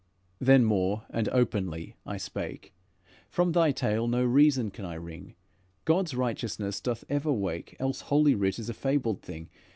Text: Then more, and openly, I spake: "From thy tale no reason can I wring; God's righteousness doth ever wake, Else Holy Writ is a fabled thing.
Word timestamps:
Then 0.39 0.65
more, 0.65 1.03
and 1.11 1.29
openly, 1.29 1.95
I 2.07 2.17
spake: 2.17 2.73
"From 3.29 3.51
thy 3.51 3.71
tale 3.71 4.07
no 4.07 4.23
reason 4.25 4.71
can 4.71 4.83
I 4.83 4.95
wring; 4.95 5.35
God's 5.85 6.15
righteousness 6.15 6.81
doth 6.81 7.03
ever 7.07 7.31
wake, 7.31 7.75
Else 7.79 8.01
Holy 8.09 8.33
Writ 8.33 8.57
is 8.57 8.67
a 8.67 8.73
fabled 8.73 9.21
thing. 9.21 9.51